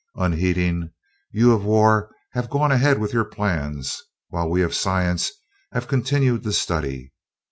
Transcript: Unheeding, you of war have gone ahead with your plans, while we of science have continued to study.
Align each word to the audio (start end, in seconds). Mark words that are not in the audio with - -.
Unheeding, 0.15 0.89
you 1.29 1.53
of 1.53 1.63
war 1.63 2.09
have 2.31 2.49
gone 2.49 2.71
ahead 2.71 2.97
with 2.97 3.13
your 3.13 3.23
plans, 3.23 4.01
while 4.29 4.49
we 4.49 4.63
of 4.63 4.73
science 4.73 5.29
have 5.73 5.87
continued 5.87 6.41
to 6.41 6.51
study. 6.53 7.13